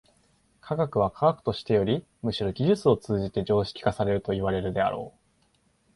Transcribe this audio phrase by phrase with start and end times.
[0.61, 5.47] 科学は科学としてよりむしろ技術を通じて常識化されるといわれるであろう。